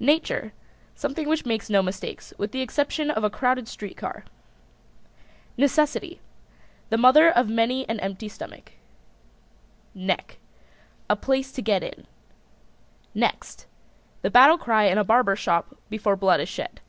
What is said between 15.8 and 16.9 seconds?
before blood is shed.